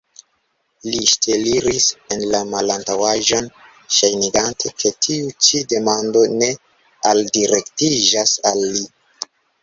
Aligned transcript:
Li 0.91 0.99
ŝteliris 1.09 1.89
en 2.13 2.23
la 2.35 2.39
malantaŭaĵon, 2.53 3.49
ŝajnigante, 3.97 4.71
ke 4.83 4.91
tiu 5.07 5.27
ĉi 5.47 5.61
demando 5.73 6.23
ne 6.39 6.49
aldirektiĝas 7.11 8.33
al 8.53 8.65
li. 8.79 8.83